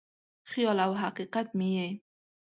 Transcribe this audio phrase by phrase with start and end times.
[0.51, 1.89] خیال او حقیقت مې یې